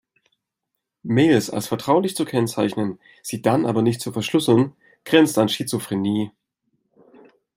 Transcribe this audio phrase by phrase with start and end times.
[1.03, 4.73] Mails als vertraulich zu kennzeichnen, sie dann aber nicht zu verschlüsseln,
[5.05, 6.31] grenzt an Schizophrenie.